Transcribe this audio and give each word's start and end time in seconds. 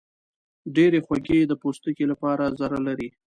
ډېرې 0.75 0.99
خوږې 1.05 1.39
د 1.47 1.51
پوستکي 1.61 2.05
لپاره 2.11 2.43
ضرر 2.59 2.79
لري. 2.87 3.09